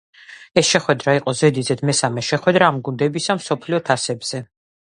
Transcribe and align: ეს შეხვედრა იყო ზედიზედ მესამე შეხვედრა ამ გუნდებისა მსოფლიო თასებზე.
ეს 0.61 0.71
შეხვედრა 0.75 1.15
იყო 1.17 1.33
ზედიზედ 1.41 1.83
მესამე 1.89 2.25
შეხვედრა 2.31 2.73
ამ 2.73 2.83
გუნდებისა 2.89 3.39
მსოფლიო 3.43 3.85
თასებზე. 3.93 4.47